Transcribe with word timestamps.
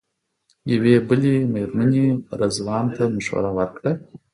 یوې 0.73 0.95
بلې 1.07 1.35
مېرمنې 1.53 2.07
رضوان 2.39 2.85
ته 2.95 3.03
مشوره 3.15 3.51
ورکړه. 3.57 3.91